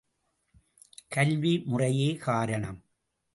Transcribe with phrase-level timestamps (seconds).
[1.07, 2.81] கல்வி முறையே காரணம்.